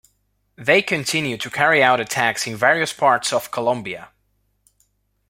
[0.55, 4.09] They continue to carry out attacks in various parts of Colombia.